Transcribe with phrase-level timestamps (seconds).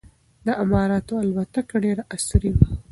[0.45, 2.65] د اماراتو الوتکه ډېره عصري وه.